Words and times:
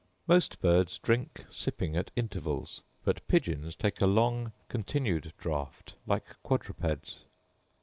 Most 0.25 0.59
birds 0.61 0.97
drink 0.97 1.45
sipping 1.51 1.95
at 1.95 2.09
intervals; 2.15 2.81
but 3.03 3.27
pigeons 3.27 3.75
take 3.75 4.01
a 4.01 4.07
long 4.07 4.51
continued 4.67 5.31
draught, 5.37 5.93
like 6.07 6.25
quadrupeds. 6.41 7.17